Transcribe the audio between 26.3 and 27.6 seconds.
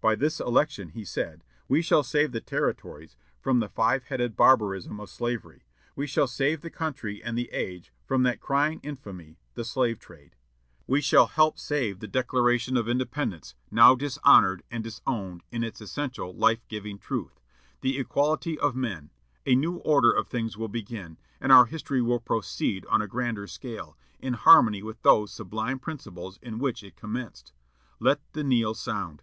in which it commenced.